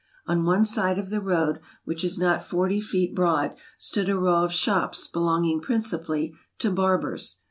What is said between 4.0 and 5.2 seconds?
a row of shops